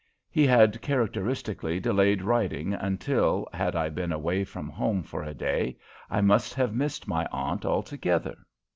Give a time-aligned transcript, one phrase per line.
[0.31, 5.77] He had characteristically delayed writing until, had I been away from home for a day,
[6.09, 8.33] I must have missed my aunt altogether.